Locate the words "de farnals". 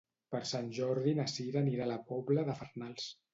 2.49-3.07